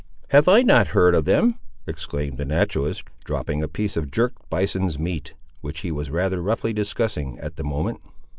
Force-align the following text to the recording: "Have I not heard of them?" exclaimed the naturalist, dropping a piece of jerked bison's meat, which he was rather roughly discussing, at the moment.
"Have 0.29 0.47
I 0.47 0.63
not 0.63 0.87
heard 0.97 1.13
of 1.13 1.25
them?" 1.25 1.59
exclaimed 1.85 2.39
the 2.39 2.43
naturalist, 2.43 3.03
dropping 3.23 3.61
a 3.61 3.67
piece 3.67 3.95
of 3.95 4.09
jerked 4.09 4.49
bison's 4.49 4.97
meat, 4.97 5.35
which 5.61 5.81
he 5.81 5.91
was 5.91 6.09
rather 6.09 6.41
roughly 6.41 6.73
discussing, 6.73 7.37
at 7.37 7.55
the 7.55 7.63
moment. 7.63 8.01